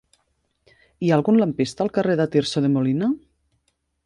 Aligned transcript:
Hi 1.07 1.11
ha 1.11 1.19
algun 1.21 1.37
lampista 1.41 1.87
al 1.87 1.93
carrer 1.99 2.17
de 2.23 2.29
Tirso 2.37 2.65
de 2.67 2.73
Molina? 2.79 3.13